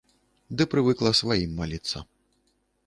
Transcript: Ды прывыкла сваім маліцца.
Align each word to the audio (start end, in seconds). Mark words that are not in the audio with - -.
Ды 0.61 0.67
прывыкла 0.71 1.11
сваім 1.21 1.51
маліцца. 1.61 1.97